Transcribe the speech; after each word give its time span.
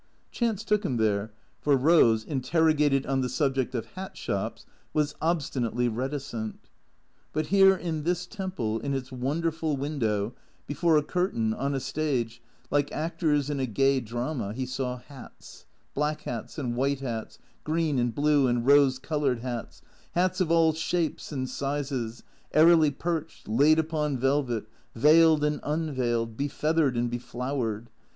Chance 0.31 0.63
took 0.63 0.83
him 0.83 0.97
there, 0.97 1.31
for 1.59 1.77
Rose, 1.77 2.23
interrogated 2.23 3.05
on 3.05 3.21
the 3.21 3.29
subject 3.29 3.75
of 3.75 3.85
hat 3.85 4.17
shops, 4.17 4.65
was 4.93 5.13
obstinately 5.21 5.87
reticent. 5.87 6.71
But 7.33 7.45
here, 7.53 7.75
in 7.75 8.01
this 8.01 8.25
temple, 8.25 8.79
in 8.79 8.95
its 8.95 9.11
wonderful 9.11 9.77
window, 9.77 10.33
before 10.65 10.97
a 10.97 11.03
curtain, 11.03 11.53
on 11.53 11.75
a 11.75 11.79
stage, 11.79 12.41
like 12.71 12.91
actors 12.91 13.47
in 13.51 13.59
a 13.59 13.67
gay 13.67 13.99
drama, 13.99 14.53
he 14.53 14.65
saw 14.65 14.97
hats; 14.97 15.67
black 15.93 16.21
hats 16.21 16.57
and 16.57 16.75
white 16.75 17.01
hats; 17.01 17.37
green 17.63 17.99
and 17.99 18.15
blue 18.15 18.47
and 18.47 18.65
rose 18.65 18.97
coloured 18.97 19.41
hats; 19.41 19.83
hats 20.13 20.41
of 20.41 20.49
all 20.49 20.73
shapes 20.73 21.31
and 21.31 21.47
sizes; 21.47 22.23
airily 22.55 22.89
perched; 22.89 23.47
laid 23.47 23.77
upon 23.77 24.17
velvet; 24.17 24.65
veiled 24.95 25.43
and 25.43 25.59
unveiled; 25.63 26.35
befeathered 26.37 26.97
and 26.97 27.11
beflowered. 27.11 27.91